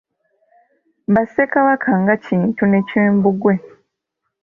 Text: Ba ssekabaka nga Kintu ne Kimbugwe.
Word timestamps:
Ba 1.13 1.23
ssekabaka 1.25 1.91
nga 2.01 2.13
Kintu 2.25 2.63
ne 2.67 2.79
Kimbugwe. 2.87 3.53